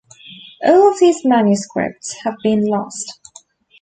All 0.65 0.91
of 0.91 0.97
these 0.99 1.23
manuscripts 1.23 2.23
have 2.23 2.33
been 2.41 2.65
lost. 2.65 3.19